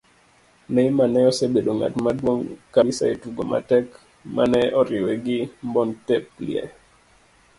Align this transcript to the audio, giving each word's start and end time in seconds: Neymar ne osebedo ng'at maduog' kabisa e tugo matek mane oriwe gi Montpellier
Neymar 0.73 1.09
ne 1.13 1.19
osebedo 1.31 1.71
ng'at 1.75 1.93
maduog' 2.03 2.49
kabisa 2.73 3.03
e 3.13 3.15
tugo 3.21 3.41
matek 3.51 3.85
mane 4.35 4.61
oriwe 4.79 5.11
gi 5.25 5.39
Montpellier 5.73 6.67